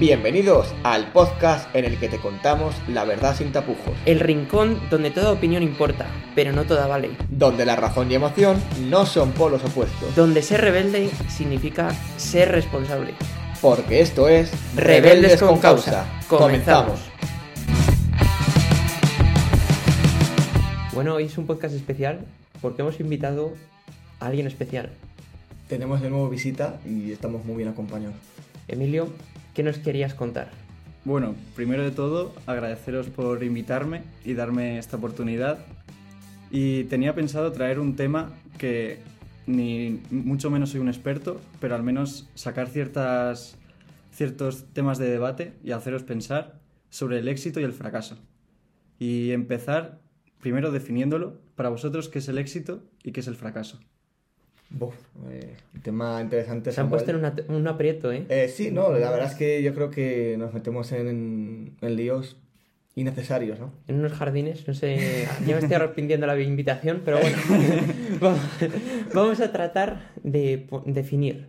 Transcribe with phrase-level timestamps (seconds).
[0.00, 5.10] Bienvenidos al podcast en el que te contamos la verdad sin tapujos, El rincón donde
[5.10, 7.10] toda opinión importa, pero no toda vale.
[7.28, 8.56] donde la razón y emoción
[8.88, 13.12] no son polos opuestos, Donde ser rebelde significa ser responsable.
[13.60, 16.06] porque esto es Rebeldes con Causa.
[16.28, 16.98] Comenzamos.
[20.94, 22.20] Bueno, hoy es un podcast especial
[22.62, 23.52] porque hemos invitado
[24.18, 24.90] a alguien especial.
[25.68, 28.16] Tenemos de nuevo visita y estamos muy bien acompañados.
[28.66, 29.08] Emilio,
[29.60, 30.48] ¿qué nos querías contar?
[31.04, 35.58] Bueno, primero de todo, agradeceros por invitarme y darme esta oportunidad.
[36.50, 39.00] Y tenía pensado traer un tema que
[39.46, 43.58] ni mucho menos soy un experto, pero al menos sacar ciertas,
[44.12, 46.58] ciertos temas de debate y haceros pensar
[46.88, 48.16] sobre el éxito y el fracaso.
[48.98, 50.00] Y empezar
[50.40, 53.78] primero definiéndolo para vosotros qué es el éxito y qué es el fracaso.
[54.72, 54.94] Buf,
[55.30, 56.70] eh, tema interesante.
[56.72, 58.24] Se han puesto en una- un aprieto, ¿eh?
[58.28, 62.36] Eh, sí, no, la verdad es que yo creo que nos metemos en, en líos
[62.94, 63.72] innecesarios, ¿no?
[63.88, 67.36] En unos jardines, no sé, ya me estoy arrepintiendo la invitación, pero bueno,
[69.14, 71.48] vamos, a tratar de definir.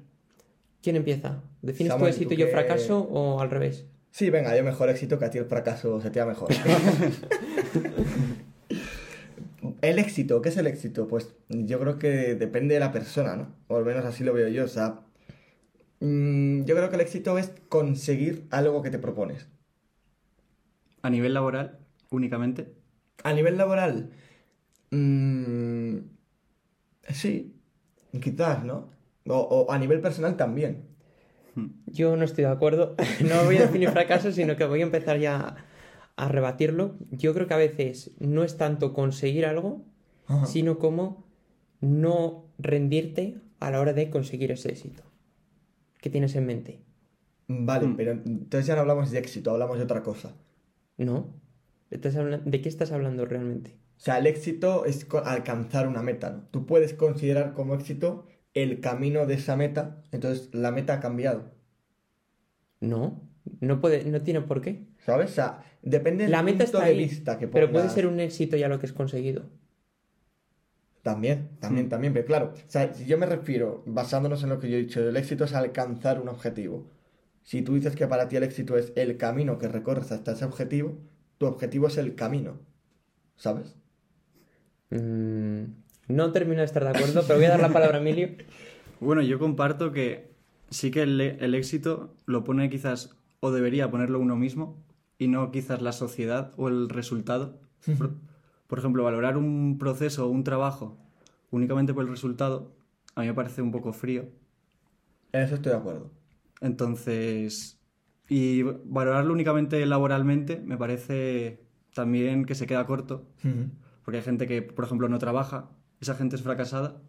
[0.82, 1.44] ¿Quién empieza?
[1.62, 3.86] ¿Defines tu éxito y yo que- fracaso o al revés?
[4.10, 6.50] Sí, venga, yo mejor éxito que a ti el fracaso se te da mejor.
[9.82, 11.08] el éxito, ¿qué es el éxito?
[11.08, 13.56] Pues yo creo que depende de la persona, ¿no?
[13.68, 14.66] O al menos así lo veo yo.
[14.66, 15.02] O sea,
[16.00, 19.48] mm, yo creo que el éxito es conseguir algo que te propones.
[21.02, 22.74] A nivel laboral, únicamente.
[23.24, 24.12] A nivel laboral,
[24.92, 25.98] mm,
[27.10, 27.56] sí,
[28.22, 28.92] quizás, ¿no?
[29.28, 30.90] O, o a nivel personal también.
[31.86, 32.96] Yo no estoy de acuerdo,
[33.28, 35.58] no voy a definir fracaso, sino que voy a empezar ya
[36.22, 36.98] a rebatirlo.
[37.10, 39.84] Yo creo que a veces no es tanto conseguir algo,
[40.28, 40.46] Ajá.
[40.46, 41.26] sino como
[41.82, 45.04] no rendirte a la hora de conseguir ese éxito.
[46.00, 46.82] ¿Qué tienes en mente?
[47.48, 47.96] Vale, Hmm.
[47.96, 50.36] pero entonces ya no hablamos de éxito, hablamos de otra cosa.
[50.98, 51.34] ¿No?
[51.90, 52.16] ¿Estás
[52.46, 53.72] ¿De qué estás hablando realmente?
[53.98, 56.44] O sea, el éxito es alcanzar una meta, ¿no?
[56.52, 61.52] Tú puedes considerar como éxito el camino de esa meta, entonces la meta ha cambiado,
[62.80, 63.22] No,
[63.60, 64.88] no puede, no tiene por qué.
[65.06, 65.32] ¿Sabes?
[65.32, 67.94] O sea, depende del La meta punto está de ahí, vista que pero puede pongas.
[67.94, 69.50] ser un éxito ya lo que es conseguido.
[71.04, 71.90] También, también, Hmm.
[71.90, 74.82] también, pero claro, o sea, si yo me refiero, basándonos en lo que yo he
[74.82, 76.92] dicho, el éxito es alcanzar un objetivo.
[77.44, 80.46] Si tú dices que para ti el éxito es el camino que recorres hasta ese
[80.46, 81.00] objetivo,
[81.40, 82.60] tu objetivo es el camino,
[83.38, 83.76] ¿sabes?
[84.90, 85.64] Mm,
[86.10, 88.30] no termino de estar de acuerdo, pero voy a dar la palabra a Emilio.
[89.00, 90.32] Bueno, yo comparto que
[90.70, 94.78] sí que el, el éxito lo pone quizás, o debería ponerlo uno mismo,
[95.22, 97.60] y no quizás la sociedad o el resultado.
[97.86, 98.16] Por,
[98.66, 100.98] por ejemplo, valorar un proceso o un trabajo
[101.52, 102.74] únicamente por el resultado,
[103.14, 104.30] a mí me parece un poco frío.
[105.32, 106.10] En eso estoy de acuerdo.
[106.60, 107.80] Entonces,
[108.30, 113.28] y valorarlo únicamente laboralmente me parece también que se queda corto,
[114.04, 117.00] porque hay gente que, por ejemplo, no trabaja, esa gente es fracasada,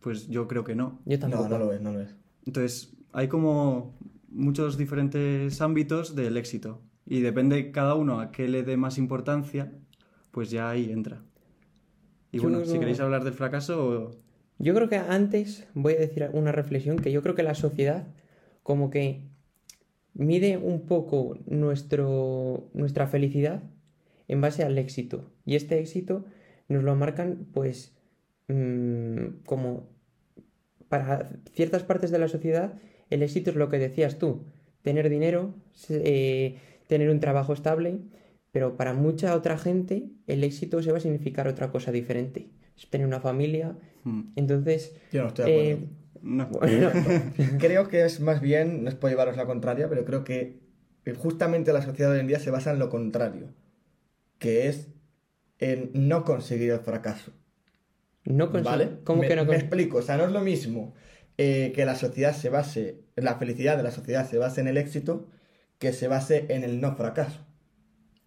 [0.00, 1.00] pues yo creo que no.
[1.06, 1.44] Yo tampoco.
[1.44, 2.14] No, no lo es, no lo es.
[2.44, 3.96] Entonces, hay como
[4.28, 9.72] muchos diferentes ámbitos del éxito y depende cada uno a qué le dé más importancia,
[10.30, 11.22] pues ya ahí entra.
[12.30, 14.10] Y Yo bueno, creo- si queréis hablar del fracaso,
[14.58, 18.06] Yo creo que antes voy a decir una reflexión que yo creo que la sociedad
[18.62, 19.22] como que
[20.14, 23.62] mide un poco nuestro, nuestra felicidad
[24.28, 25.32] en base al éxito.
[25.44, 26.24] Y este éxito
[26.68, 27.96] nos lo marcan pues
[28.48, 29.88] mm, como
[30.88, 32.74] para ciertas partes de la sociedad
[33.10, 34.44] el éxito es lo que decías tú,
[34.82, 35.54] tener dinero,
[35.90, 36.56] eh,
[36.92, 38.00] tener un trabajo estable,
[38.50, 42.50] pero para mucha otra gente el éxito se va a significar otra cosa diferente.
[42.76, 45.86] Es tener una familia, mm, entonces, Yo no estoy de acuerdo.
[45.86, 45.88] eh,
[46.20, 46.46] no.
[46.48, 46.90] bueno,
[47.58, 50.60] Creo que es más bien, no es por llevaros la contraria, pero creo que
[51.16, 53.54] justamente la sociedad hoy en día se basa en lo contrario,
[54.38, 54.88] que es
[55.60, 57.32] en no conseguir el fracaso.
[58.26, 58.70] no consigo.
[58.70, 58.98] ¿Vale?
[59.04, 60.92] ¿Cómo me, que no me explico, o sea, no es lo mismo
[61.38, 64.76] eh, que la sociedad se base, la felicidad de la sociedad se base en el
[64.76, 65.30] éxito
[65.82, 67.40] que se base en el no fracaso.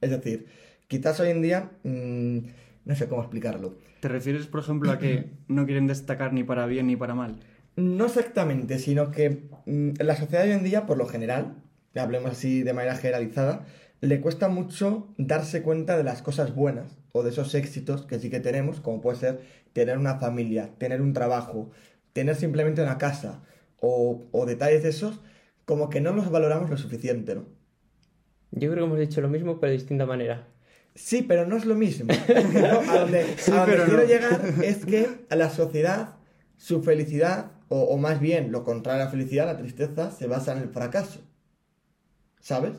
[0.01, 0.47] Es decir,
[0.89, 2.39] quizás hoy en día, mm,
[2.83, 3.77] no sé cómo explicarlo.
[4.01, 7.39] ¿Te refieres, por ejemplo, a que no quieren destacar ni para bien ni para mal?
[7.77, 11.55] No exactamente, sino que mm, la sociedad hoy en día, por lo general,
[11.95, 13.65] hablemos así de manera generalizada,
[14.01, 18.29] le cuesta mucho darse cuenta de las cosas buenas o de esos éxitos que sí
[18.29, 19.39] que tenemos, como puede ser
[19.71, 21.71] tener una familia, tener un trabajo,
[22.11, 23.43] tener simplemente una casa
[23.79, 25.21] o, o detalles de esos,
[25.65, 27.45] como que no los valoramos lo suficiente, ¿no?
[28.51, 30.47] Yo creo que hemos dicho lo mismo, pero de distinta manera.
[30.95, 32.13] Sí, pero no es lo mismo.
[32.53, 32.79] ¿no?
[32.91, 34.03] A donde, Sí, a donde pero quiero no.
[34.03, 36.15] llegar es que a la sociedad,
[36.57, 40.53] su felicidad, o, o más bien lo contrario a la felicidad, la tristeza, se basa
[40.53, 41.21] en el fracaso.
[42.39, 42.73] ¿sabes?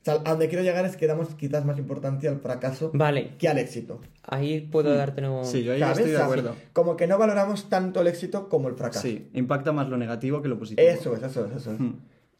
[0.00, 3.36] O sea, a donde quiero llegar es que damos quizás más importancia al fracaso Vale,
[3.36, 4.00] que al éxito.
[4.22, 5.44] ahí puedo darte no...
[5.44, 5.98] Sí, yo ahí ¿sabes?
[5.98, 6.54] estoy de acuerdo.
[6.72, 9.02] Como que no valoramos tanto el éxito como el fracaso.
[9.02, 10.88] Sí, impacta más lo negativo que lo positivo.
[10.88, 11.80] Eso es, eso es, eso es.
[11.80, 11.94] Mm.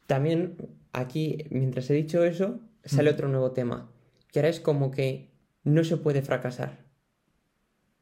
[0.06, 0.56] También
[0.92, 3.90] aquí, mientras he dicho eso, sale otro nuevo tema,
[4.32, 5.30] que ahora es como que
[5.64, 6.78] no se puede fracasar.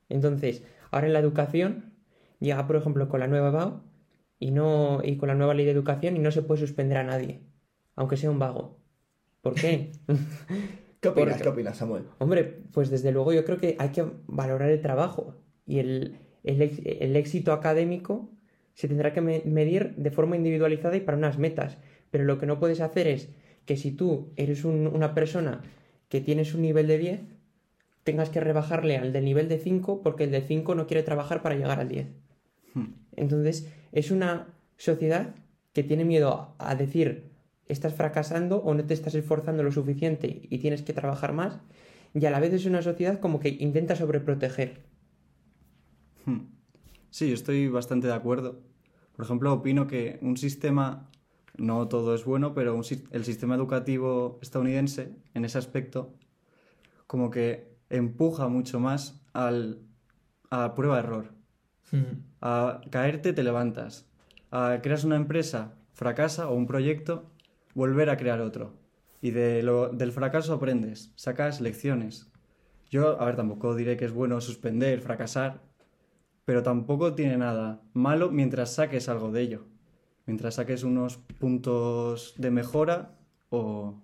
[0.08, 1.94] Entonces, ahora en la educación
[2.38, 3.80] llega, por ejemplo, con la nueva BAU
[4.38, 7.04] y, no, y con la nueva ley de educación y no se puede suspender a
[7.04, 7.40] nadie,
[7.96, 8.78] aunque sea un vago.
[9.46, 9.92] ¿Por qué?
[11.00, 11.28] ¿Qué opinas?
[11.34, 12.04] Porque- ¿Qué opinas, Samuel?
[12.18, 15.34] Hombre, pues desde luego yo creo que hay que valorar el trabajo
[15.66, 18.28] y el, el éxito académico
[18.74, 21.78] se tendrá que me- medir de forma individualizada y para unas metas.
[22.10, 23.28] Pero lo que no puedes hacer es
[23.66, 25.62] que si tú eres un- una persona
[26.08, 27.20] que tienes un nivel de 10,
[28.04, 31.42] tengas que rebajarle al del nivel de 5 porque el de 5 no quiere trabajar
[31.42, 32.06] para llegar al 10.
[32.74, 32.94] Hmm.
[33.16, 35.34] Entonces, es una sociedad
[35.72, 37.35] que tiene miedo a decir
[37.68, 41.60] estás fracasando o no te estás esforzando lo suficiente y tienes que trabajar más,
[42.14, 44.80] y a la vez es una sociedad como que intenta sobreproteger.
[46.24, 46.46] Hmm.
[47.10, 48.60] Sí, yo estoy bastante de acuerdo.
[49.14, 51.10] Por ejemplo, opino que un sistema,
[51.56, 56.14] no todo es bueno, pero un el sistema educativo estadounidense, en ese aspecto,
[57.06, 59.80] como que empuja mucho más al,
[60.50, 61.32] a prueba-error.
[62.40, 64.06] A caerte te levantas.
[64.50, 67.30] A creas una empresa, fracasa o un proyecto,
[67.76, 68.72] volver a crear otro.
[69.20, 72.32] Y de lo, del fracaso aprendes, sacas lecciones.
[72.90, 75.60] Yo, a ver, tampoco diré que es bueno suspender, fracasar,
[76.44, 79.66] pero tampoco tiene nada malo mientras saques algo de ello.
[80.24, 83.18] Mientras saques unos puntos de mejora
[83.50, 84.00] o...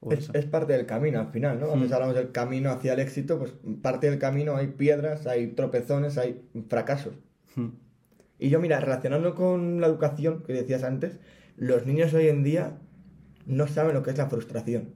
[0.00, 1.68] o Es, es parte del camino al final, ¿no?
[1.68, 1.92] Cuando Mm.
[1.92, 6.42] hablamos del camino hacia el éxito, pues parte del camino hay piedras, hay tropezones, hay
[6.68, 7.14] fracasos.
[7.56, 7.70] Hmm.
[8.38, 11.18] Y yo, mira, relacionando con la educación que decías antes,
[11.56, 12.78] los niños hoy en día
[13.46, 14.94] no saben lo que es la frustración.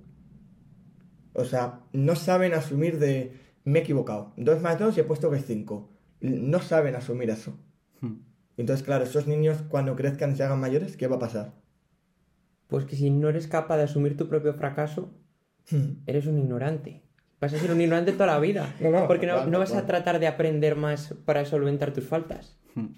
[1.33, 3.33] O sea, no saben asumir de
[3.65, 4.33] me he equivocado.
[4.37, 5.91] 2 más 2 y he puesto que es 5.
[6.21, 7.59] No saben asumir eso.
[8.01, 8.23] Hmm.
[8.57, 11.53] Entonces, claro, esos niños cuando crezcan y se hagan mayores, ¿qué va a pasar?
[12.67, 15.15] Pues que si no eres capaz de asumir tu propio fracaso,
[16.07, 17.03] eres un ignorante.
[17.41, 18.75] Vas a ser un ignorante toda la vida.
[18.81, 22.59] No, no, porque no, vas a tratar de aprender más para solventar tus faltas.
[22.75, 22.89] Hmm.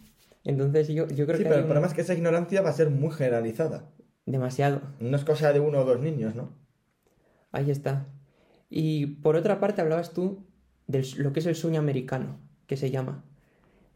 [0.44, 2.62] Entonces yo, yo creo Sí, que pero hay el un- problema es que esa ignorancia
[2.62, 3.90] va a ser muy generalizada.
[4.26, 4.80] demasiado.
[5.00, 6.50] No es cosa de uno o dos niños, ¿no?
[7.52, 8.06] Ahí está.
[8.68, 10.46] Y por otra parte hablabas tú
[10.86, 13.24] de lo que es el sueño americano, que se llama.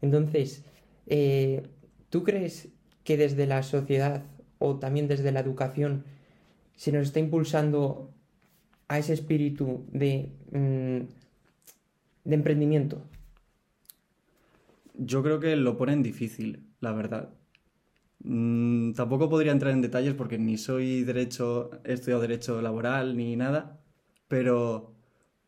[0.01, 0.65] Entonces,
[1.07, 1.63] eh,
[2.09, 2.67] ¿tú crees
[3.05, 4.23] que desde la sociedad
[4.59, 6.03] o también desde la educación
[6.75, 8.13] se nos está impulsando
[8.89, 10.99] a ese espíritu de, mm,
[12.29, 13.01] de emprendimiento?
[14.97, 17.33] Yo creo que lo ponen difícil, la verdad.
[18.19, 23.35] Mm, tampoco podría entrar en detalles porque ni soy derecho, he estudiado derecho laboral ni
[23.35, 23.81] nada,
[24.27, 24.93] pero,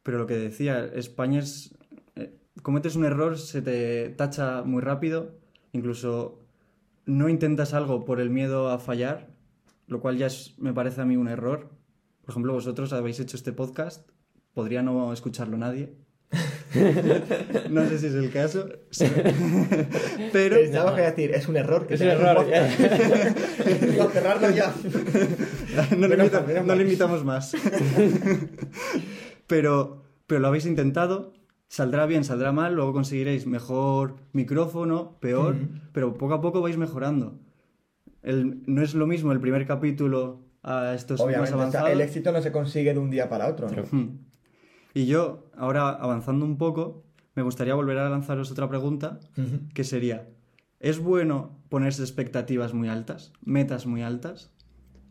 [0.03, 1.75] pero lo que decía, España es...
[2.15, 5.39] eh, cometes un error, se te tacha muy rápido,
[5.73, 6.41] incluso
[7.05, 9.29] no intentas algo por el miedo a fallar,
[9.87, 11.69] lo cual ya es- me parece a mí un error.
[12.21, 14.09] Por ejemplo, vosotros habéis hecho este podcast,
[14.53, 15.95] podría no escucharlo nadie.
[17.69, 18.67] no sé si es el caso,
[20.33, 20.57] pero...
[20.57, 21.87] Que iba a decir, es un error.
[21.87, 22.45] Que Es un error,
[24.13, 24.73] cerrarlo ya.
[25.97, 27.53] no, le invita- menos no le invitamos más.
[29.47, 31.33] pero, pero lo habéis intentado,
[31.67, 35.55] saldrá bien, saldrá mal, luego conseguiréis mejor micrófono, peor,
[35.93, 37.39] pero poco a poco vais mejorando.
[38.23, 41.89] El- no es lo mismo el primer capítulo a estos más Obviamente, o sea, avanzados.
[41.91, 43.83] el éxito no se consigue de un día para otro, ¿no?
[44.97, 47.03] Y yo, ahora avanzando un poco,
[47.35, 49.19] me gustaría volver a lanzaros otra pregunta,
[49.75, 50.27] que sería,
[50.79, 54.51] ¿es bueno ponerse expectativas muy altas, metas muy altas?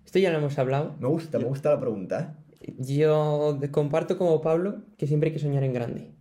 [0.05, 0.97] Esto ya lo hemos hablado.
[0.99, 2.75] Me gusta, me gusta la pregunta, ¿eh?
[2.79, 6.01] Yo de- comparto como Pablo que siempre hay que soñar en grande.
[6.01, 6.13] Yo no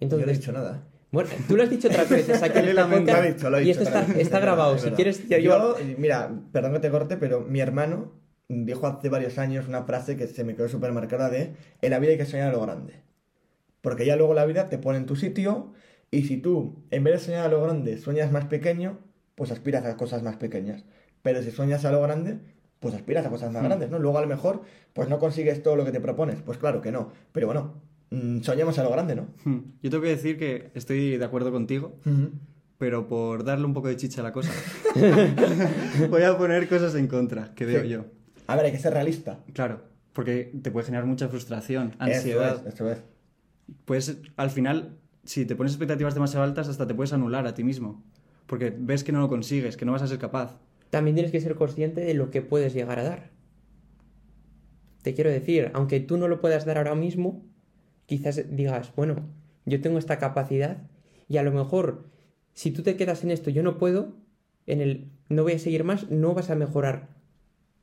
[0.00, 0.82] he Entonces, dicho nada.
[1.10, 3.24] bueno, tú lo has dicho otras veces aquí en Él este lo ha podcast, Lo
[3.24, 3.80] he dicho, lo he y dicho.
[3.80, 4.76] esto está, grabado.
[4.76, 8.12] Si es quieres, yo, Yo, mira, perdón que te corte, pero mi hermano
[8.50, 11.98] dijo hace varios años una frase que se me quedó súper marcada de en la
[11.98, 12.94] vida hay que soñar a lo grande.
[13.80, 15.72] Porque ya luego la vida te pone en tu sitio
[16.10, 18.98] y si tú, en vez de soñar a lo grande, sueñas más pequeño,
[19.36, 20.84] pues aspiras a cosas más pequeñas.
[21.22, 22.38] Pero si sueñas a lo grande,
[22.80, 23.66] pues aspiras a cosas más Mm.
[23.66, 23.98] grandes, ¿no?
[23.98, 26.42] Luego a lo mejor, pues no consigues todo lo que te propones.
[26.42, 27.12] Pues claro que no.
[27.32, 27.74] Pero bueno,
[28.10, 29.28] mm, soñamos a lo grande, ¿no?
[29.44, 29.58] Hmm.
[29.82, 31.94] Yo tengo que decir que estoy de acuerdo contigo,
[32.78, 34.50] pero por darle un poco de chicha a la cosa,
[36.10, 37.88] voy a poner cosas en contra, que veo Sí.
[37.88, 38.04] yo.
[38.52, 39.40] A ver, hay que ser realista.
[39.52, 42.66] Claro, porque te puede generar mucha frustración, Eso ansiedad.
[42.66, 43.02] es, eso es.
[43.84, 47.64] Pues al final, si te pones expectativas demasiado altas, hasta te puedes anular a ti
[47.64, 48.02] mismo.
[48.46, 50.58] Porque ves que no lo consigues, que no vas a ser capaz.
[50.90, 53.30] también tienes que ser consciente de lo que puedes llegar a dar.
[55.02, 57.44] te quiero decir, aunque tú no lo puedas dar ahora mismo,
[58.06, 59.16] quizás digas, bueno,
[59.64, 60.78] yo tengo esta capacidad
[61.28, 62.04] y a lo mejor
[62.52, 64.16] si tú te quedas en esto, yo no puedo,
[64.66, 67.08] en el no voy a seguir más, no vas a mejorar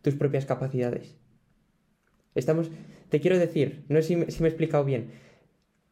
[0.08, 1.18] tus propias capacidades.
[2.34, 2.72] Estamos,
[3.10, 5.12] te quiero decir, no sé si me, si me he explicado bien,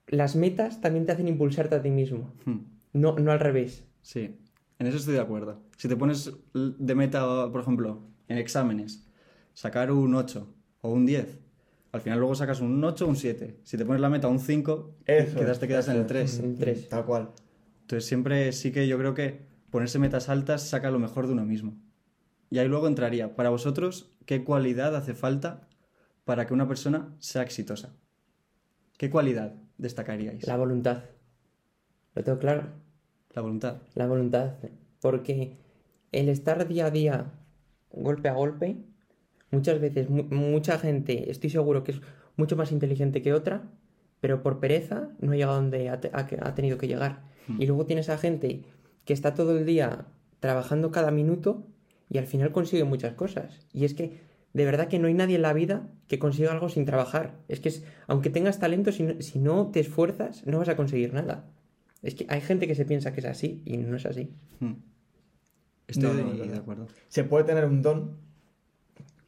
[0.08, 2.60] las metas también te hacen impulsarte a ti mismo, Hmm.
[2.94, 3.84] no, no al revés.
[4.02, 4.38] Sí,
[4.80, 5.60] en eso estoy de acuerdo.
[5.78, 9.06] Si te pones de meta, por ejemplo, en exámenes,
[9.54, 10.48] sacar un 8
[10.82, 11.40] o un 10,
[11.92, 13.58] al final luego sacas un 8 o un 7.
[13.64, 16.08] Si te pones la meta un 5, Eso es, te quedas en el es.
[16.08, 16.40] 3.
[16.40, 16.90] En tres.
[16.90, 17.32] Tal cual.
[17.82, 19.42] Entonces siempre sí que yo creo que
[19.72, 21.76] ponerse metas altas saca lo mejor de uno mismo.
[22.50, 25.68] Y ahí luego entraría, para vosotros, ¿qué cualidad hace falta
[26.24, 27.94] para que una persona sea exitosa?
[28.98, 30.48] ¿Qué cualidad destacaríais?
[30.48, 31.04] La voluntad.
[32.14, 32.64] Lo tengo claro.
[33.34, 33.78] La voluntad.
[33.96, 34.54] La voluntad.
[35.02, 35.58] Porque
[36.12, 37.32] el estar día a día,
[37.92, 38.78] golpe a golpe,
[39.52, 42.02] muchas veces, mu- mucha gente, estoy seguro que es
[42.38, 43.64] mucho más inteligente que otra,
[44.22, 47.24] pero por pereza no ha llegado donde ha, te- ha ha tenido que llegar.
[47.60, 48.64] Y luego tienes a gente
[49.04, 50.08] que está todo el día
[50.40, 51.68] trabajando cada minuto
[52.10, 53.60] y al final consigue muchas cosas.
[53.74, 54.20] Y es que
[54.54, 57.36] de verdad que no hay nadie en la vida que consiga algo sin trabajar.
[57.48, 60.76] Es que es- aunque tengas talento, si no, si no te esfuerzas, no vas a
[60.76, 61.50] conseguir nada.
[62.02, 64.32] Es que hay gente que se piensa que es así y no es así.
[64.60, 64.74] Hmm.
[65.88, 66.52] Estoy No, no, de, no, no.
[66.52, 66.88] de acuerdo.
[67.10, 68.18] Se puede tener un don,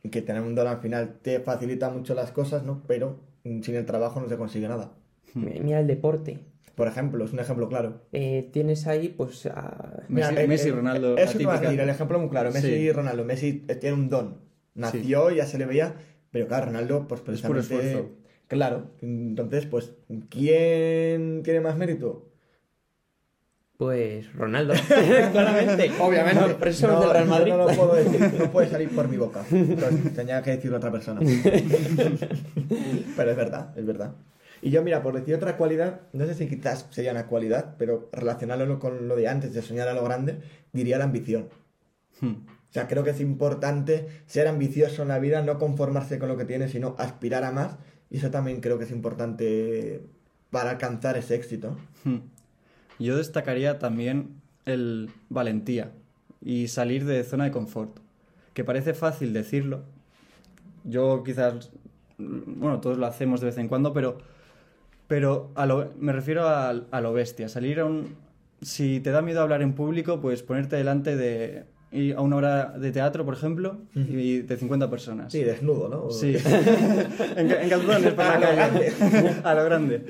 [0.10, 2.84] que tener un don al final te facilita mucho las cosas, ¿no?
[2.88, 4.94] Pero mm, sin el trabajo no se consigue nada.
[5.34, 6.40] Mi- Mira el deporte.
[6.78, 8.02] Por ejemplo, es un ejemplo claro.
[8.14, 11.16] Eh, tienes ahí, pues, a- Messi, Mira, eh, Messi, eh, Ronaldo.
[11.16, 12.52] la Eso te iba a decir, el ejemplo muy claro.
[12.52, 12.74] Messi Sí.
[12.76, 13.26] y Ronaldo.
[13.26, 14.38] Messi eh, tiene un don.
[14.76, 15.96] Nació, ya se le veía,
[16.30, 17.88] pero claro, Ronaldo, pues Es puro precisamente.
[17.94, 18.12] esfuerzo.
[18.48, 18.92] Claro.
[19.02, 19.94] Entonces, pues,
[20.30, 22.26] ¿quién tiene más mérito?
[23.78, 24.74] pues Ronaldo.
[25.32, 25.92] Claramente.
[26.00, 26.42] Obviamente.
[26.42, 27.54] No, por eso somos del Real Madrid.
[27.54, 29.44] No, lo puedo decir, no puede salir por mi boca.
[29.52, 31.22] Entonces, tenía que decirlo otra persona.
[33.16, 34.14] pero es verdad, es verdad.
[34.62, 38.10] Y yo, mira, por decir otra cualidad, no sé si quizás sería una cualidad, pero
[38.12, 40.40] relacionándolo con lo de antes, de soñar a lo grande,
[40.74, 41.50] diría la ambición.
[42.22, 42.46] Hmm.
[42.70, 46.38] O sea, creo que es importante ser ambicioso en la vida, no conformarse con lo
[46.38, 47.78] que tienes, sino aspirar a más.
[48.10, 50.02] Y eso también creo que es importante
[50.50, 51.78] para alcanzar ese éxito.
[52.04, 52.20] Hmm.
[53.00, 55.92] Yo destacaría también el valentía
[56.42, 58.00] y salir de zona de confort,
[58.54, 59.84] que parece fácil decirlo.
[60.84, 61.72] Yo quizás,
[62.18, 64.18] bueno, todos lo hacemos de vez en cuando, pero,
[65.08, 67.50] pero a lo- me refiero a, a lo bestia.
[67.50, 68.16] Salir a un...
[68.62, 71.66] Si te da miedo hablar en público, pues ponerte delante de...
[71.92, 75.32] ir a una hora de teatro, por ejemplo, y de 50 personas.
[75.32, 76.10] Sí, desnudo, ¿no?
[76.10, 76.36] Sí.
[77.36, 78.92] en, en calzones por la A lo calle.
[79.44, 80.06] a lo grande.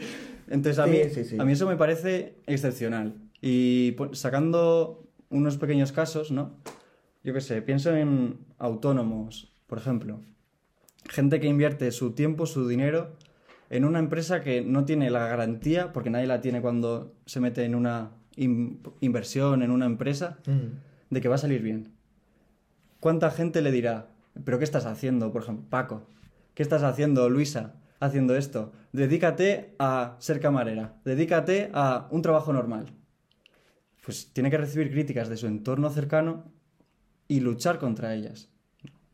[0.49, 1.37] Entonces a Sí, mí, sí, sí.
[1.39, 3.15] a mí eso me parece excepcional.
[3.41, 6.53] Y pu- sacando unos pequeños casos, ¿no?
[7.23, 10.21] Yo qué sé, pienso en autónomos, por ejemplo.
[11.09, 13.11] Gente que invierte su tiempo, su dinero
[13.69, 17.63] en una empresa que no tiene la garantía, porque nadie la tiene cuando se mete
[17.65, 21.13] en una in- inversión, en una empresa, Mm.
[21.13, 21.93] de que va a salir bien.
[22.99, 24.07] ¿Cuánta gente le dirá,
[24.43, 26.07] pero qué estás haciendo, por ejemplo, Paco?
[26.53, 28.71] ¿Qué estás haciendo, Luisa, haciendo esto?
[28.93, 32.87] Dedícate a ser camarera, dedícate a un trabajo normal.
[34.03, 36.45] Pues tiene que recibir críticas de su entorno cercano
[37.27, 38.49] y luchar contra ellas.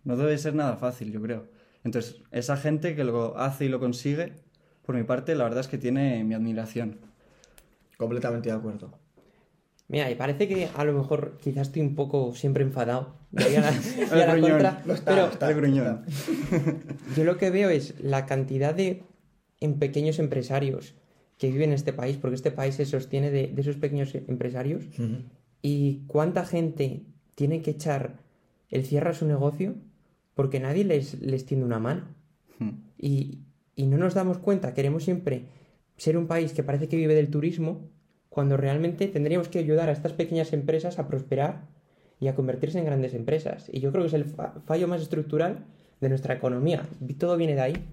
[0.04, 1.48] No debe ser nada fácil, yo creo.
[1.84, 4.34] Entonces, esa gente que lo hace y lo consigue,
[4.86, 7.00] por mi parte, la verdad es que tiene mi admiración.
[7.98, 8.98] Completamente de acuerdo.
[9.88, 13.16] Mira, y parece que a lo mejor quizás estoy un poco siempre enfadado.
[13.36, 16.06] A la, la contra, Lo está, pero lo está, El gruñón.
[17.16, 19.04] yo lo que veo es la cantidad de
[19.60, 20.96] en pequeños empresarios
[21.38, 24.86] que viven en este país, porque este país se sostiene de, de esos pequeños empresarios,
[24.98, 25.24] Ujú.
[25.62, 27.04] y cuánta gente
[27.36, 28.20] tiene que echar
[28.70, 29.76] el cierre a su negocio
[30.36, 32.04] porque nadie les, les tiende una mano.
[32.60, 32.72] Hmm.
[32.98, 33.40] Y,
[33.76, 35.46] y no nos damos cuenta, queremos siempre
[35.98, 37.90] ser un país que parece que vive del turismo,
[38.30, 41.68] cuando realmente tendríamos que ayudar a estas pequeñas empresas a prosperar
[42.20, 43.70] y a convertirse en grandes empresas.
[43.72, 45.66] Y yo creo que es el fa- fallo más estructural
[46.02, 46.88] de nuestra economía.
[47.20, 47.86] Todo viene de ahí,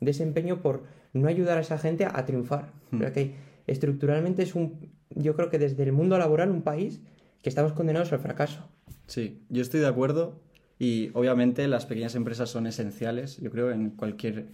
[0.00, 2.72] de ese empeño por no ayudar a esa gente a, a triunfar.
[2.90, 2.98] Hmm.
[2.98, 3.34] Pero que
[3.68, 7.00] estructuralmente es un, yo creo que desde el mundo laboral, un país
[7.42, 8.68] que estamos condenados al fracaso.
[9.06, 10.40] Sí, yo estoy de acuerdo
[10.78, 14.46] y obviamente las pequeñas empresas son esenciales, yo creo, en cualquier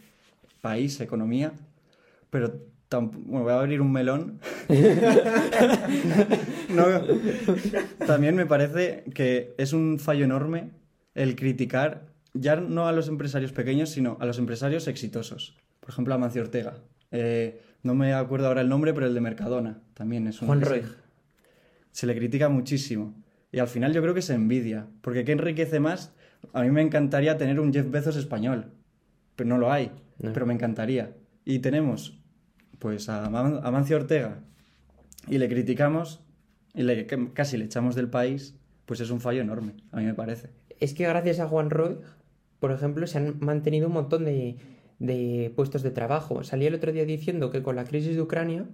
[0.60, 1.52] país, economía,
[2.30, 2.60] pero
[3.00, 4.40] bueno, voy a abrir un melón.
[6.70, 6.86] No,
[8.04, 10.70] también me parece que es un fallo enorme
[11.14, 15.56] el criticar ya no a los empresarios pequeños, sino a los empresarios exitosos.
[15.78, 16.74] Por ejemplo, a Mancio Ortega.
[17.12, 20.48] Eh, no me acuerdo ahora el nombre, pero el de Mercadona también es un...
[20.48, 20.84] Juan Roig.
[21.92, 23.14] se le critica muchísimo.
[23.54, 24.86] Y al final yo creo que se envidia.
[25.00, 26.12] Porque ¿qué enriquece más?
[26.52, 28.72] A mí me encantaría tener un Jeff Bezos español.
[29.36, 29.90] pero no lo hay.
[30.18, 30.32] No.
[30.32, 31.12] Pero me encantaría.
[31.44, 32.18] Y tenemos,
[32.78, 34.38] pues, a Man- a Mancio Ortega
[35.28, 36.20] y le criticamos
[36.74, 38.56] y le, casi le echamos del país,
[38.86, 40.50] pues es un fallo enorme, a mí me parece.
[40.80, 41.98] Es que gracias a Juan Roig,
[42.60, 44.56] por ejemplo, se han mantenido un montón de,
[44.98, 46.42] de puestos de trabajo.
[46.44, 48.66] Salía el otro día diciendo que con la crisis de Ucrania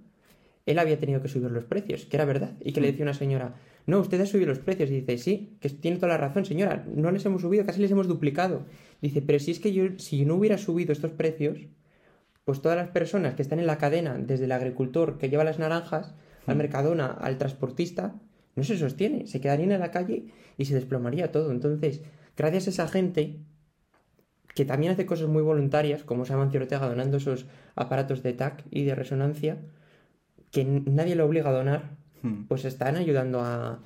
[0.65, 2.51] él había tenido que subir los precios, que era verdad.
[2.63, 4.89] Y que le decía una señora, no, usted ha subido los precios.
[4.89, 7.91] Y dice, sí, que tiene toda la razón, señora, no les hemos subido, casi les
[7.91, 8.65] hemos duplicado.
[9.01, 11.59] Dice, pero si es que yo, si no hubiera subido estos precios,
[12.45, 15.59] pues todas las personas que están en la cadena, desde el agricultor que lleva las
[15.59, 16.13] naranjas,
[16.47, 18.19] al mercadona, al transportista,
[18.55, 20.25] no se sostiene, se quedarían en la calle
[20.57, 21.51] y se desplomaría todo.
[21.51, 22.01] Entonces,
[22.35, 23.39] gracias a esa gente
[24.53, 27.45] que también hace cosas muy voluntarias, como Samancio Ortega donando esos
[27.75, 29.59] aparatos de TAC y de resonancia,
[30.51, 32.43] que nadie lo obliga a donar, Hmm.
[32.47, 33.81] pues están ayudando a-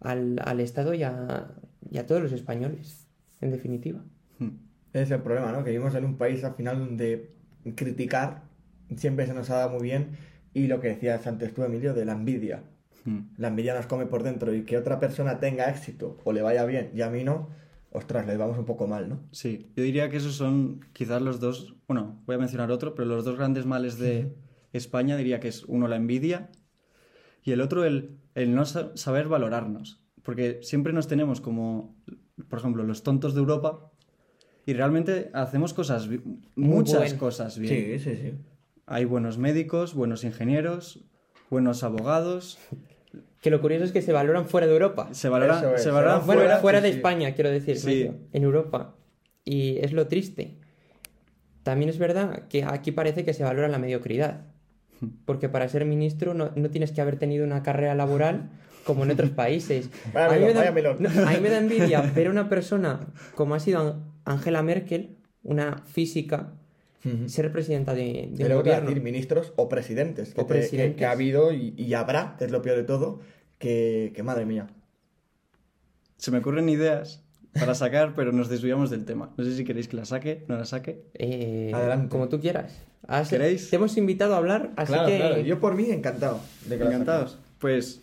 [0.00, 1.48] al, al Estado y a,
[1.90, 3.06] y a todos los españoles,
[3.40, 4.00] en definitiva.
[4.38, 4.50] Hmm.
[4.92, 5.62] Es el problema, ¿no?
[5.64, 7.32] Que vivimos en un país al final donde
[7.76, 8.42] criticar
[8.96, 10.10] siempre se nos ha dado muy bien
[10.54, 12.64] y lo que decías antes tú, Emilio, de la envidia.
[13.04, 13.20] Hmm.
[13.36, 16.64] La envidia nos come por dentro y que otra persona tenga éxito o le vaya
[16.64, 17.48] bien y a mí no,
[17.92, 19.20] ostras, le vamos un poco mal, ¿no?
[19.32, 23.06] Sí, yo diría que esos son quizás los dos, bueno, voy a mencionar otro, pero
[23.08, 24.34] los dos grandes males de
[24.72, 26.50] España diría que es uno la envidia
[27.42, 30.02] y el otro el, el no sa- saber valorarnos.
[30.22, 31.96] Porque siempre nos tenemos como,
[32.48, 33.90] por ejemplo, los tontos de Europa
[34.66, 36.08] y realmente hacemos cosas,
[36.56, 37.98] muchas cosas bien.
[37.98, 38.32] Sí, sí, sí.
[38.86, 41.04] Hay buenos médicos, buenos ingenieros,
[41.48, 42.58] buenos abogados,
[43.40, 45.08] Que lo curioso es que se valoran fuera de Europa.
[45.12, 46.58] se valoran, es, se valoran van Bueno, fuera.
[46.58, 46.96] fuera, de sí.
[46.96, 47.86] España, quiero decir, Sí.
[47.86, 48.94] medio, en Europa.
[49.44, 50.58] Y es lo triste.
[51.62, 54.44] También es verdad que aquí parece que se valora la mediocridad.
[55.24, 58.50] Porque para ser ministro no, no tienes que haber tenido una carrera laboral
[58.84, 59.90] como en otros países.
[60.14, 60.96] Vaya a, mí melón, me da, vaya melón.
[61.00, 63.00] no, a mí me da envidia ver a una persona
[63.34, 66.52] como ha sido An- Angela Merkel, una física,
[67.26, 68.88] ser presidenta de, de un gobierno.
[68.90, 70.98] decir ministros o presidentes, que, O te- que- presidentes.
[70.98, 73.20] que ha habido y, y habrá, que es lo peor de todo,
[73.58, 74.66] que, que madre mía.
[76.18, 79.30] Se me ocurren ideas para sacar, pero nos desviamos del tema.
[79.36, 81.02] No sé si queréis que la saque, no la saque.
[81.14, 82.08] Eh, Adelante.
[82.08, 82.80] Como tú quieras.
[83.28, 83.70] ¿Queréis?
[83.70, 85.16] Te hemos invitado a hablar, así claro, que...
[85.16, 85.40] claro.
[85.40, 86.40] Yo por mí encantado.
[86.68, 87.38] De que Encantados.
[87.58, 88.02] Pues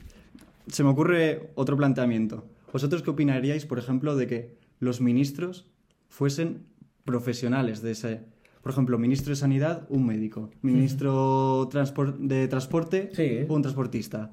[0.67, 2.45] se me ocurre otro planteamiento.
[2.73, 5.65] ¿Vosotros qué opinaríais, por ejemplo, de que los ministros
[6.09, 6.63] fuesen
[7.05, 8.21] profesionales de ese...
[8.61, 10.49] Por ejemplo, ministro de Sanidad, un médico.
[10.61, 13.45] Ministro transpor- de Transporte, Sí.
[13.47, 14.31] un transportista.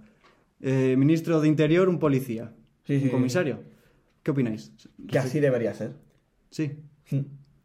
[0.61, 2.53] Eh, ministro de Interior, un policía.
[2.85, 3.05] Sí, sí.
[3.05, 3.61] Un comisario.
[4.24, 4.72] ¿Qué opináis?
[5.08, 5.92] Que así debería ser.
[6.50, 6.80] Sí.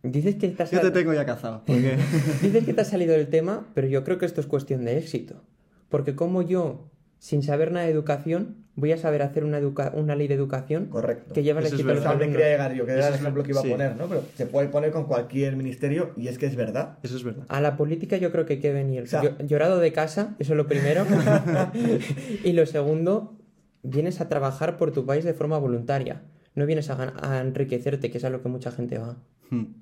[0.04, 1.64] Dices que te has Yo te tengo ya cazado.
[1.66, 1.98] Porque...
[2.44, 4.98] Dices que te ha salido del tema, pero yo creo que esto es cuestión de
[5.00, 5.42] éxito.
[5.90, 10.16] Porque como yo, sin saber nada de educación, voy a saber hacer una, educa- una
[10.16, 11.34] ley de educación Correcto.
[11.34, 12.42] que lleva el Eso es éxito a los Pero ¿dónde alumnos.
[12.42, 12.86] quería llegar yo?
[12.86, 13.70] Que era Eso el es ejemplo que iba a sí.
[13.70, 14.08] poner, ¿no?
[14.08, 16.98] Pero se puede poner con cualquier ministerio y es que es verdad.
[17.04, 17.46] Eso es verdad.
[17.50, 20.36] A la política yo creo que hay que venir O sea- Llo- llorado de casa,
[20.40, 21.06] eso es lo primero.
[22.44, 23.38] y lo segundo,
[23.84, 26.22] vienes a trabajar por tu país de forma voluntaria.
[26.56, 29.18] No vienes a, enriquecerte, que es a lo que mucha gente va.
[29.50, 29.76] Hmm.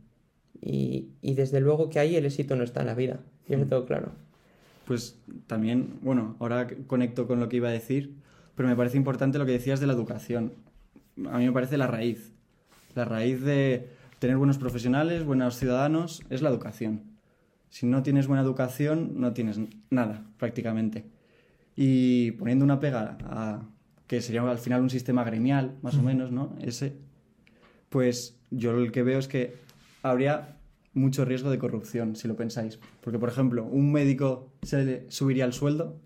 [0.61, 3.19] Y, y desde luego que ahí el éxito no está en la vida.
[3.47, 4.11] Yo lo tengo claro.
[4.85, 8.15] Pues también, bueno, ahora conecto con lo que iba a decir,
[8.55, 10.53] pero me parece importante lo que decías de la educación.
[11.29, 12.33] A mí me parece la raíz.
[12.95, 17.03] La raíz de tener buenos profesionales, buenos ciudadanos, es la educación.
[17.69, 21.05] Si no tienes buena educación, no tienes nada, prácticamente.
[21.75, 23.63] Y poniendo una pega a
[24.07, 26.55] que sería al final un sistema gremial, más o menos, ¿no?
[26.61, 26.93] Ese,
[27.89, 29.55] pues yo lo que veo es que
[30.03, 30.57] habría
[30.93, 32.79] mucho riesgo de corrupción, si lo pensáis.
[33.01, 35.99] Porque, por ejemplo, un médico se le subiría el sueldo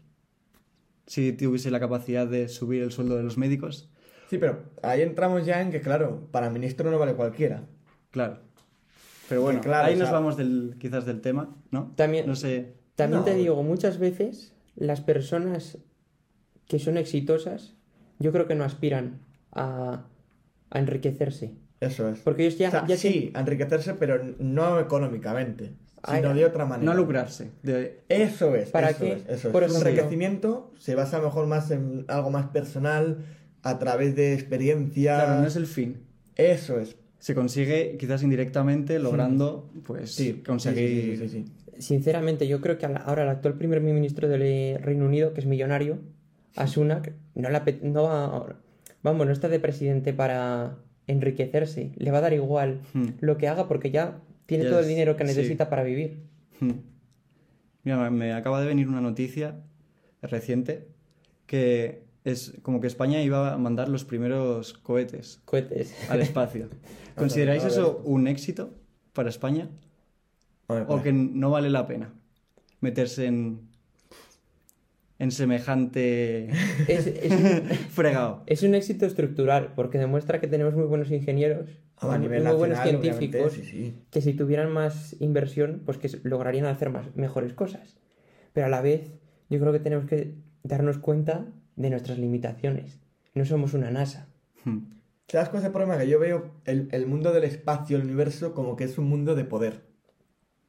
[1.07, 3.89] si tuviese la capacidad de subir el sueldo de los médicos.
[4.29, 7.65] Sí, pero ahí entramos ya en que, claro, para ministro no vale cualquiera.
[8.11, 8.39] Claro.
[9.27, 11.91] Pero bueno, claro, ahí o nos vamos del, quizás del tema, ¿no?
[11.95, 12.73] También- No sé.
[12.95, 13.25] También No.
[13.25, 15.77] te digo, muchas veces las personas
[16.67, 17.75] que son exitosas,
[18.21, 19.19] yo creo que no aspiran
[19.51, 20.05] a,
[20.69, 21.51] a enriquecerse.
[21.79, 22.19] Eso es.
[22.19, 25.71] Porque ellos ya, O sea, ya sí, a enriquecerse, pero no económicamente,
[26.13, 26.91] sino de otra manera.
[26.91, 27.49] No lucrarse.
[27.63, 28.69] de- Eso es.
[28.69, 29.13] ¿Para eso qué?
[29.13, 29.51] es, eso es.
[29.51, 33.17] Por ejemplo- enriquecimiento se basa mejor más en algo más personal,
[33.63, 35.15] a través de experiencia.
[35.23, 35.97] Claro, no es el fin.
[36.35, 36.95] Eso es.
[37.19, 41.17] Se consigue quizás indirectamente logrando, pues, Sí, conseguir...
[41.17, 41.51] sí, sí, sí, sí.
[41.79, 45.99] Sinceramente, yo creo que ahora el actual primer ministro del Reino Unido, que es millonario,
[46.55, 48.55] a Sunak, no, la, apet- no va,
[49.03, 51.91] vamos, no está de presidente para enriquecerse.
[51.97, 53.07] Le va a dar igual Hmm.
[53.19, 55.29] lo que haga porque ya tiene todo el dinero que sí.
[55.35, 56.23] necesita para vivir.
[56.59, 56.71] Hmm.
[57.83, 59.55] Mira, me acaba de venir una noticia
[60.21, 60.87] reciente
[61.47, 65.95] que es como que España iba a mandar los primeros cohetes Cohetes.
[66.09, 66.69] al espacio.
[67.15, 68.75] ¿Consideráis eso un éxito
[69.13, 69.69] para España?
[70.67, 71.03] O pues.
[71.03, 72.13] que no vale la pena
[72.79, 73.61] meterse en,
[75.21, 76.49] en semejante
[76.87, 78.41] Es, es un, fregado.
[78.47, 82.55] es un éxito estructural porque demuestra que tenemos muy buenos ingenieros, A muy, nivel muy
[82.55, 83.93] buenos científicos, sí, sí.
[84.09, 87.99] que si tuvieran más inversión, pues que lograrían hacer más, mejores cosas.
[88.51, 89.11] Pero a la vez,
[89.47, 92.99] yo creo que tenemos que darnos cuenta de nuestras limitaciones.
[93.35, 94.27] No somos una NASA.
[94.65, 94.79] Hmm.
[95.27, 95.99] ¿Sabes cuál es el problema?
[95.99, 99.35] Que yo veo el, el mundo del espacio, el universo, como que es un mundo
[99.35, 99.83] de poder.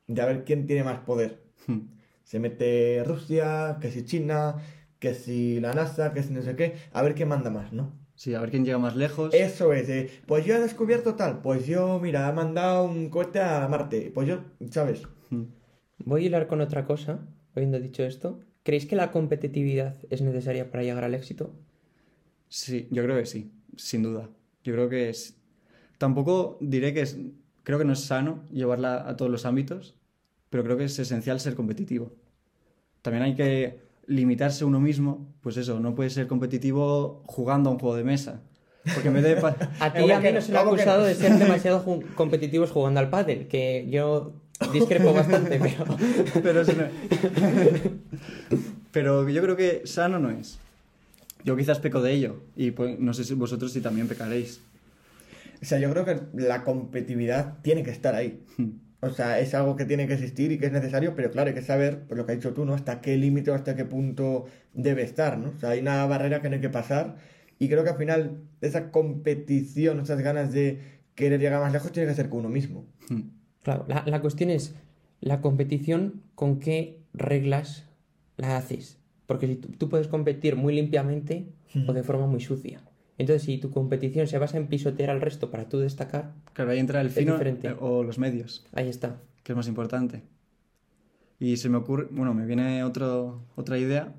[0.09, 1.41] De a ver quién tiene más poder.
[1.67, 2.02] Hmm.
[2.33, 4.57] Se mete Rusia, que si China,
[4.99, 6.77] que si la NASA, que si no sé qué.
[6.95, 7.93] A ver quién manda más, ¿no?
[8.15, 9.35] Sí, a ver quién llega más lejos.
[9.35, 13.39] Eso es, eh, pues yo he descubierto tal, pues yo, mira, he mandado un cohete
[13.39, 15.03] a Marte, pues yo, ¿sabes?
[15.29, 15.43] Hmm.
[16.07, 17.21] Voy a hilar con otra cosa,
[17.55, 18.41] habiendo dicho esto.
[18.63, 21.53] ¿Creéis que la competitividad es necesaria para llegar al éxito?
[22.49, 24.31] Sí, yo creo que sí, sin duda.
[24.65, 25.37] Yo creo que es...
[25.99, 27.19] Tampoco diré que es...
[27.63, 29.99] Creo que no es sano llevarla a todos los ámbitos,
[30.49, 32.22] pero creo que es esencial ser competitivo.
[33.03, 37.79] También hay que limitarse uno mismo, pues eso, no puede ser competitivo jugando a un
[37.79, 38.41] juego de mesa.
[38.95, 39.33] Porque en vez de...
[39.81, 40.33] A ti ¿Cómo y a mí no?
[40.35, 44.33] nos han ¿Cómo que acusado de ser demasiado ju- competitivos jugando al pádel, que yo
[44.73, 45.85] discrepo bastante, pero...
[46.43, 48.59] pero, eso no-
[48.91, 50.59] pero yo creo que sano no es.
[51.45, 54.61] Yo quizás peco de ello, y pues, no sé si vosotros si también pecaréis.
[55.61, 58.41] O sea, yo creo que la competitividad tiene que estar ahí.
[59.03, 59.07] Hmm.
[59.07, 61.55] O sea, es algo que tiene que existir y que es necesario, pero claro, hay
[61.55, 62.75] que saber, por lo que has dicho tú, ¿no?
[62.75, 65.51] Hasta qué límite o hasta qué punto debe estar, ¿no?
[65.51, 67.17] O sea, hay una barrera que no hay que pasar
[67.59, 70.81] y creo que al final esa competición, esas ganas de
[71.15, 72.87] querer llegar más lejos, tiene que ser con uno mismo.
[73.09, 73.23] Hmm.
[73.63, 74.75] Claro, la, la cuestión es
[75.21, 77.89] la competición, ¿con qué reglas
[78.37, 78.99] la haces?
[79.27, 81.47] Porque si tú, tú puedes competir muy limpiamente
[81.89, 82.83] o de forma muy sucia.
[83.19, 86.79] Entonces, si tu competición se basa en pisotear al resto para tú destacar, Claro, ahí
[86.79, 88.65] entra el fino eh, o los medios.
[88.73, 89.21] ahí está.
[89.43, 90.23] que es más importante.
[91.39, 94.13] Y se me ocurre, bueno, me viene otro, otra idea,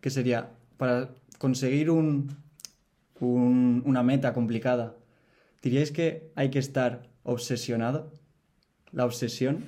[0.00, 2.36] que sería, para conseguir un,
[3.20, 4.96] un- una meta complicada,
[5.62, 8.12] ¿diríais que hay que estar obsesionado?
[8.92, 9.66] La obsesión.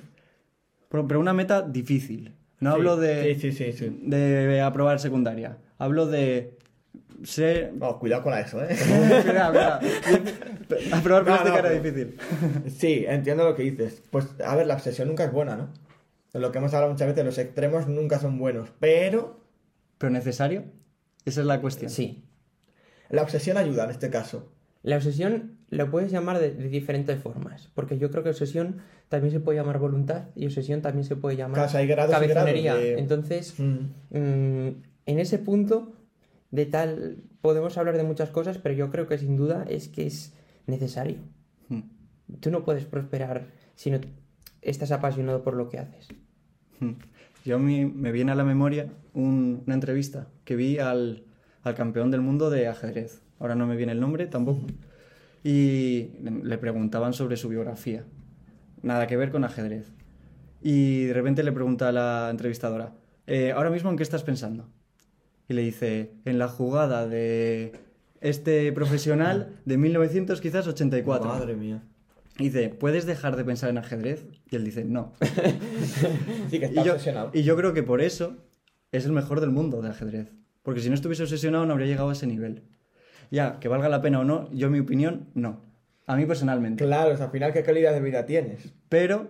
[0.89, 2.33] Pero, pero una meta difícil.
[2.59, 3.97] No hablo de, Sí, sí, sí, sí.
[4.01, 5.57] de aprobar secundaria.
[5.77, 6.57] Hablo de
[7.23, 7.71] ser...
[7.75, 8.75] Vamos, cuidado con eso, ¿eh?
[9.23, 9.79] Cuidado, cuidado.
[10.91, 12.17] Aprobar No, no, plástica era pero- difícil.
[12.77, 14.01] Sí, entiendo lo que dices.
[14.11, 15.69] Pues, a ver, la obsesión nunca es buena, ¿no?
[16.33, 19.41] De lo que hemos hablado muchas veces, los extremos nunca son buenos, pero
[19.99, 20.63] ¿Pero necesario?
[21.25, 21.89] Esa es la cuestión.
[21.89, 22.23] Sí.
[23.09, 24.51] la obsesión ayuda en este caso.
[24.81, 29.31] La obsesión lo puedes llamar de, de diferentes formas, porque yo creo que obsesión también
[29.31, 32.09] se puede llamar voluntad y obsesión también se puede llamar Claro, o sea, hay grados
[32.09, 32.75] y grados cabezonería.
[32.75, 33.77] de- Entonces, Mm.
[34.09, 35.93] mm, en ese punto
[36.53, 40.05] de tal podemos hablar de muchas cosas, pero yo creo que sin duda es que
[40.05, 40.33] es
[40.67, 41.17] necesario.
[41.67, 41.81] Hmm.
[42.39, 43.99] Tú no puedes prosperar si no
[44.61, 46.09] estás apasionado por lo que haces.
[46.79, 46.91] Hmm.
[47.43, 51.23] Yo me, me viene a la memoria un- una entrevista que vi al,
[51.63, 53.23] al campeón del mundo de ajedrez.
[53.39, 54.61] Ahora no me viene el nombre tampoco.
[55.43, 56.11] Y
[56.43, 58.05] le preguntaban sobre su biografía.
[58.83, 59.91] Nada que ver con ajedrez.
[60.61, 62.93] Y de repente le pregunta a la entrevistadora,
[63.27, 64.69] "Eh, ¿ahora mismo en qué estás pensando?
[65.49, 67.73] Y le dice, en la jugada de
[68.21, 71.27] este profesional de 1900 quizás 84.
[71.27, 71.83] Madre mía.
[72.39, 74.25] Y dice, ¿puedes dejar de pensar en ajedrez?
[74.49, 75.13] Y él dice, no.
[76.49, 77.31] Sí, que Y está yo, obsesionado.
[77.33, 78.37] y yo creo que por eso
[78.91, 80.31] es el mejor del mundo de ajedrez.
[80.63, 82.63] Porque si no estuviese obsesionado no habría llegado a ese nivel.
[83.29, 85.61] Ya, que valga la pena o no, yo en mi opinión, no.
[86.07, 86.83] A mí personalmente.
[86.85, 88.73] Claro, o sea, al final, ¿qué calidad de vida tienes?
[88.89, 89.29] Pero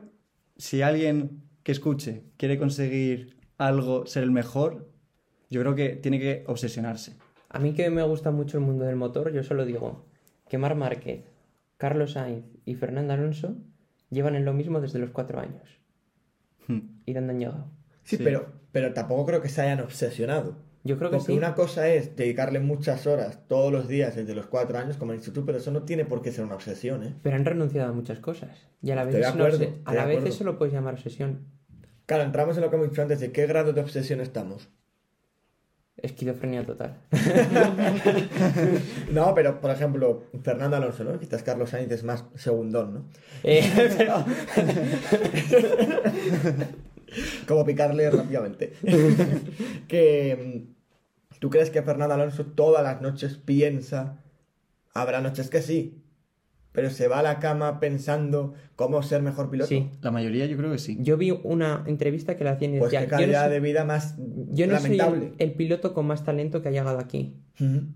[0.57, 4.89] si alguien que escuche quiere conseguir algo, ser el mejor,
[5.53, 7.15] yo creo que tiene que obsesionarse.
[7.47, 10.03] A mí que me gusta mucho el mundo del motor, yo solo digo
[10.49, 11.21] que Mar Márquez,
[11.77, 13.55] Carlos Sainz y Fernando Alonso
[14.09, 15.79] llevan en lo mismo desde los cuatro años.
[16.67, 17.01] Hmm.
[17.05, 17.67] ¿Y dónde han llegado?
[18.03, 18.23] Sí, Sí.
[18.23, 20.57] Pero, pero tampoco creo que se hayan obsesionado.
[20.83, 21.37] Yo creo que Porque sí.
[21.37, 25.19] una cosa es dedicarle muchas horas todos los días desde los cuatro años, como has
[25.19, 27.15] dicho tú, pero eso no tiene por qué ser una obsesión, ¿eh?
[27.21, 28.49] Pero han renunciado a muchas cosas.
[28.81, 31.45] Y a la vez, acuerdo, a la vez eso lo puedes llamar obsesión.
[32.07, 34.69] Claro, entramos en lo que hemos dicho antes, de qué grado de obsesión estamos.
[36.03, 36.97] Esquizofrenia total.
[39.11, 41.19] No, pero, por ejemplo, Fernando Alonso, ¿no?
[41.19, 43.05] Quizás Carlos Sainz es más segundón, ¿no?
[43.43, 43.63] Eh,
[43.97, 44.25] pero-
[47.47, 48.73] Como picarle rápidamente.
[49.87, 54.17] que mm, tú crees que Fernando Alonso todas las noches piensa,
[54.93, 56.02] habrá noches que sí,
[56.73, 59.69] pero se va a la cama pensando cómo ser mejor piloto.
[59.69, 59.89] Sí.
[60.01, 60.97] La mayoría yo creo que sí.
[60.99, 63.53] Yo vi una entrevista que le hacían y Pues decía, qué yo no, calidad soy,
[63.53, 64.15] de vida más
[64.51, 65.33] yo no soy lamentable.
[65.37, 67.37] el, el piloto con más talento que ha llegado aquí.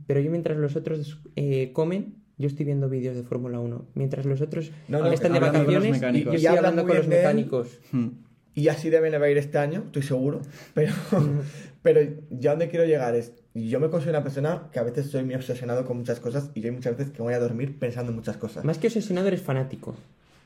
[0.06, 3.88] Pero yo mientras los otros eh, comen, yo estoy viendo vídeos de Fórmula 1.
[3.96, 6.26] Mientras los otros No, no, están de hablando con los vacaciones, mecánicos.
[6.26, 7.80] yo Y estoy hablan hablando con los mecánicos.
[7.92, 8.08] Hmm.
[8.54, 10.42] Y así de bien va a ir este año, estoy seguro.
[10.74, 10.94] Pero,
[11.88, 15.10] pero yo a donde quiero llegar es, yo me considero una persona que a veces
[15.10, 17.80] soy muy obsesionado con muchas cosas y yo hay muchas veces que voy a dormir
[17.80, 18.65] pensando en muchas cosas.
[18.65, 19.95] Más que obsesionado eres fanático.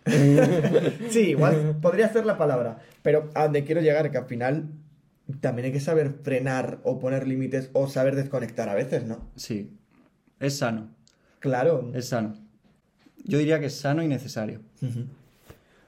[1.10, 2.78] sí, igual podría ser la palabra.
[3.02, 4.70] Pero a donde quiero llegar, que al final
[5.40, 9.28] también hay que saber frenar o poner límites o saber desconectar a veces, ¿no?
[9.36, 9.72] Sí,
[10.40, 10.92] es sano.
[11.40, 11.90] Claro.
[11.96, 12.36] Es sano.
[13.24, 14.60] Yo diría que es sano y necesario.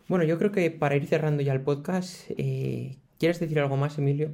[0.08, 4.00] Bueno, yo creo que para ir cerrando ya el podcast, eh, ¿quieres decir algo más,
[4.00, 4.32] Emilio?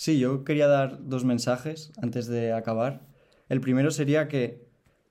[0.00, 3.02] Sí, yo quería dar dos mensajes antes de acabar.
[3.50, 4.66] El primero sería que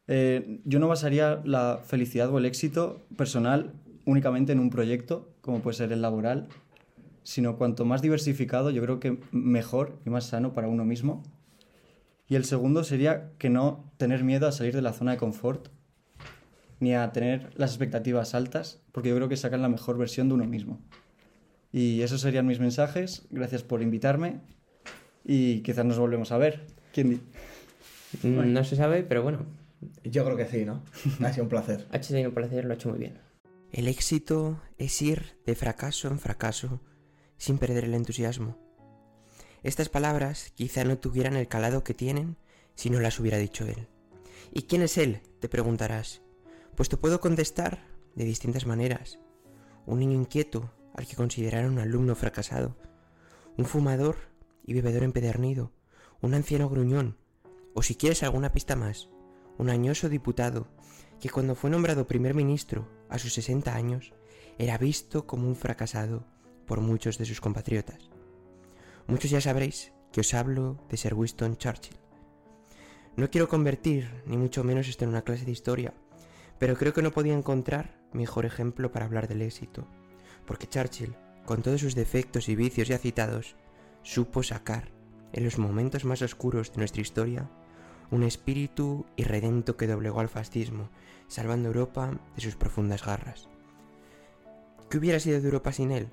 [0.07, 3.73] eh, yo no basaría la felicidad o el éxito personal
[4.05, 6.47] únicamente en un proyecto, como puede ser el laboral,
[7.21, 11.21] sino cuanto más diversificado, yo creo que mejor y más sano para uno mismo.
[12.27, 15.67] Y el segundo sería que no tener miedo a salir de la zona de confort,
[16.79, 20.33] ni a tener las expectativas altas, porque yo creo que sacan la mejor versión de
[20.33, 20.81] uno mismo.
[21.71, 23.27] Y esos serían mis mensajes.
[23.29, 24.39] Gracias por invitarme
[25.31, 26.65] y quizás nos volvemos a ver.
[26.91, 28.27] ¿Quién di?
[28.27, 29.45] Mm, no se sabe, pero bueno.
[30.03, 30.83] Yo creo que sí, ¿no?
[31.23, 31.87] Ha sido un placer.
[31.91, 33.19] Ha sido un placer, lo ha hecho muy bien.
[33.71, 36.81] El éxito es ir de fracaso en fracaso
[37.37, 38.57] sin perder el entusiasmo.
[39.61, 42.37] Estas palabras quizá no tuvieran el calado que tienen
[42.73, 43.87] si no las hubiera dicho él.
[44.51, 45.21] ¿Y quién es él?
[45.39, 46.23] te preguntarás.
[46.75, 49.19] Pues te puedo contestar de distintas maneras.
[49.85, 52.75] Un niño inquieto al que consideraron un alumno fracasado,
[53.57, 54.29] un fumador
[54.65, 55.71] y bebedor empedernido,
[56.21, 57.17] un anciano gruñón,
[57.73, 59.09] o si quieres alguna pista más,
[59.57, 60.67] un añoso diputado
[61.19, 64.13] que cuando fue nombrado primer ministro a sus 60 años
[64.57, 66.25] era visto como un fracasado
[66.65, 68.09] por muchos de sus compatriotas.
[69.07, 71.97] Muchos ya sabréis que os hablo de Sir Winston Churchill.
[73.15, 75.93] No quiero convertir, ni mucho menos esto en una clase de historia,
[76.57, 79.87] pero creo que no podía encontrar mejor ejemplo para hablar del éxito,
[80.45, 83.55] porque Churchill, con todos sus defectos y vicios ya citados,
[84.09, 84.89] supo sacar,
[85.33, 87.49] en los momentos más oscuros de nuestra historia,
[88.09, 90.89] un espíritu irredento que doblegó al fascismo,
[91.27, 93.47] salvando Europa de sus profundas garras.
[94.89, 96.09] ¿Qué hubiera sido de Europa sin él?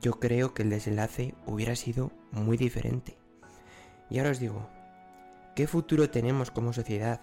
[0.00, 3.18] yo creo que el desenlace hubiera sido muy diferente.
[4.08, 4.68] Y ahora os digo,
[5.54, 7.20] ¿qué futuro tenemos como sociedad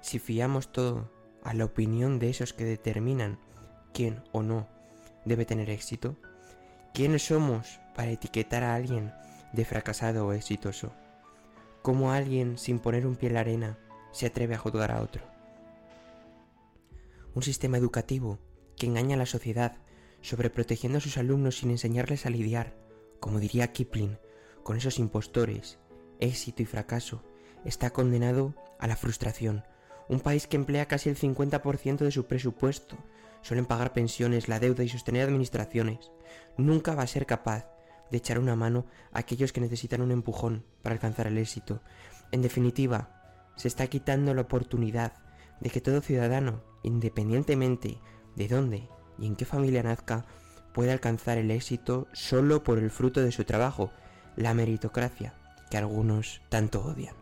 [0.00, 1.10] si fiamos todo
[1.42, 3.38] a la opinión de esos que determinan
[3.92, 4.68] quién o no
[5.24, 6.16] debe tener éxito?
[6.92, 9.12] ¿Quiénes somos para etiquetar a alguien
[9.54, 10.92] de fracasado o exitoso?
[11.82, 13.78] ¿Cómo alguien sin poner un pie en la arena
[14.12, 15.22] se atreve a juzgar a otro?
[17.34, 18.38] Un sistema educativo
[18.76, 19.76] que engaña a la sociedad
[20.22, 22.74] sobreprotegiendo a sus alumnos sin enseñarles a lidiar,
[23.20, 24.18] como diría Kipling,
[24.62, 25.78] con esos impostores,
[26.18, 27.22] éxito y fracaso,
[27.64, 29.64] está condenado a la frustración.
[30.08, 32.96] Un país que emplea casi el 50% de su presupuesto,
[33.42, 36.10] suelen pagar pensiones, la deuda y sostener administraciones,
[36.56, 37.73] nunca va a ser capaz
[38.10, 41.80] de echar una mano a aquellos que necesitan un empujón para alcanzar el éxito.
[42.32, 43.22] En definitiva,
[43.56, 45.12] se está quitando la oportunidad
[45.60, 47.98] de que todo ciudadano, independientemente
[48.36, 48.88] de dónde
[49.18, 50.26] y en qué familia nazca
[50.72, 53.92] puede alcanzar el éxito solo por el fruto de su trabajo,
[54.36, 55.34] la meritocracia,
[55.70, 57.14] que algunos tanto odian.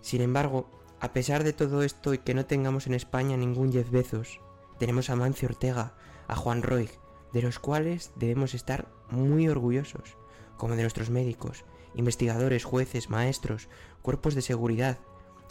[0.00, 3.90] Sin embargo, a pesar de todo esto y que no tengamos en España ningún Jeff
[3.90, 4.40] Bezos,
[4.78, 5.94] tenemos a Mancio Ortega,
[6.28, 6.90] a Juan Roig,
[7.32, 10.16] de los cuales debemos estar muy orgullosos,
[10.56, 11.64] como de nuestros médicos,
[11.94, 13.68] investigadores, jueces, maestros,
[14.02, 14.98] cuerpos de seguridad,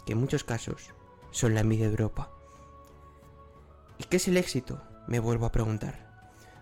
[0.06, 0.94] que en muchos casos
[1.30, 2.30] son la envidia de Europa.
[3.98, 4.80] ¿Y qué es el éxito?
[5.08, 6.10] Me vuelvo a preguntar.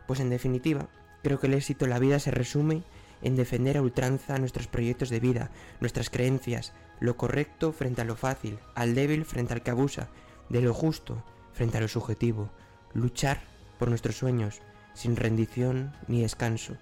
[0.07, 0.89] Pues en definitiva,
[1.23, 2.83] creo que el éxito en la vida se resume
[3.23, 5.51] en defender a ultranza nuestros proyectos de vida,
[5.81, 10.09] nuestras creencias, lo correcto frente a lo fácil, al débil frente al que abusa,
[10.49, 12.51] de lo justo frente a lo subjetivo,
[12.95, 13.43] luchar
[13.79, 14.61] por nuestros sueños,
[14.99, 16.77] sin rendición ni descanso,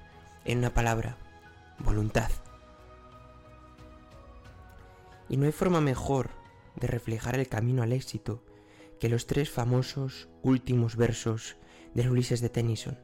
[0.46, 1.18] en una palabra,
[1.78, 2.30] voluntad.
[5.28, 6.30] Y no hay forma mejor
[6.76, 8.42] de reflejar el camino al éxito
[8.98, 11.58] que los tres famosos últimos versos
[11.92, 12.98] del Ulises de Tennyson,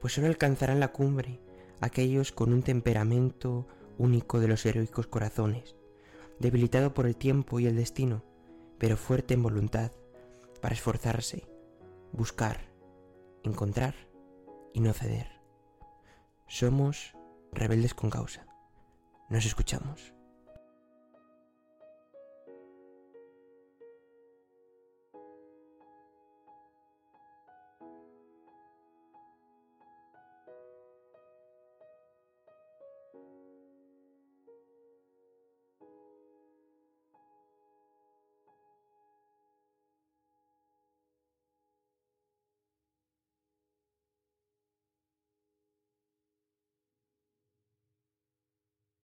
[0.00, 1.38] pues solo alcanzarán la cumbre
[1.80, 5.76] aquellos con un temperamento único de los heroicos corazones,
[6.40, 8.24] debilitado por el tiempo y el destino,
[8.78, 9.92] pero fuerte en voluntad
[10.60, 11.46] para esforzarse,
[12.12, 12.72] buscar,
[13.44, 14.07] encontrar
[14.72, 15.40] y no ceder.
[16.46, 17.14] Somos
[17.52, 18.46] rebeldes con causa.
[19.28, 20.17] Nos escuchamos.